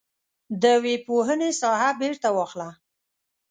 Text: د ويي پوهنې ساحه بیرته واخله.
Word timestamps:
د 0.61 0.63
ويي 0.83 0.95
پوهنې 1.07 1.49
ساحه 1.61 1.89
بیرته 2.01 2.29
واخله. 2.35 2.69